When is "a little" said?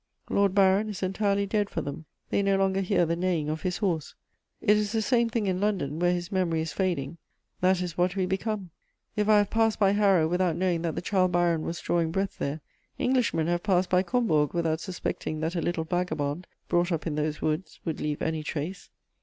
15.55-15.83